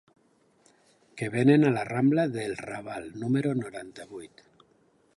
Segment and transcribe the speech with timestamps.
[1.19, 4.47] Què venen a la rambla del Raval número noranta-vuit?